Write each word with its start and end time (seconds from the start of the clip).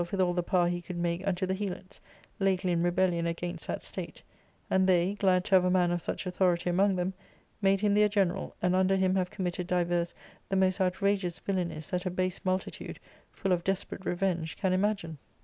—Book 0.01 0.07
L 0.13 0.17
29 0.17 0.17
with 0.17 0.27
all 0.29 0.33
the 0.33 0.43
power 0.49 0.67
he 0.67 0.81
could 0.81 0.97
make 0.97 1.27
unto 1.27 1.45
the 1.45 1.53
Helots, 1.53 2.01
lately 2.39 2.71
in 2.71 2.81
rebellion 2.81 3.27
against 3.27 3.67
that 3.67 3.83
state; 3.83 4.23
and 4.67 4.89
they, 4.89 5.13
glad 5.13 5.45
to 5.45 5.53
have 5.53 5.63
a 5.63 5.69
man 5.69 5.91
of 5.91 6.01
such 6.01 6.25
authority 6.25 6.71
among 6.71 6.95
them, 6.95 7.13
made 7.61 7.81
him 7.81 7.93
their 7.93 8.09
general, 8.09 8.55
and 8.63 8.75
under 8.75 8.95
him 8.95 9.13
have 9.13 9.29
committed 9.29 9.67
divers 9.67 10.15
the 10.49 10.55
most 10.55 10.81
outrageous 10.81 11.37
villainies 11.37 11.91
that 11.91 12.07
a 12.07 12.09
base 12.09 12.43
multitude, 12.43 12.99
full 13.31 13.51
of 13.51 13.63
desperate 13.63 14.03
revenge, 14.03 14.57
can 14.57 14.73
imagine. 14.73 15.19